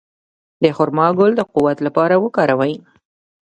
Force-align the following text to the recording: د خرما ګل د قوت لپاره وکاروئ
د 0.63 0.65
خرما 0.75 1.07
ګل 1.17 1.31
د 1.37 1.41
قوت 1.53 1.77
لپاره 1.87 2.15
وکاروئ 2.23 2.73